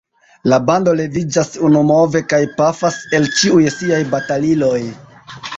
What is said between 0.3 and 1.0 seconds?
La bando